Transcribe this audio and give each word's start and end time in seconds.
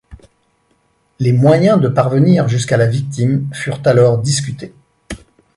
Les 1.19 1.31
moyens 1.31 1.79
de 1.79 1.87
parvenir 1.87 2.47
jusqu’à 2.47 2.75
la 2.75 2.87
victime 2.87 3.47
furent 3.53 3.81
alors 3.85 4.17
discutés. 4.17 4.73